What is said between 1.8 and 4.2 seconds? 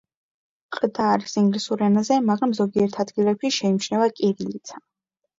ენაზე, მაგრამ, ზოგიერთ ადგილებში, შეიმჩნევა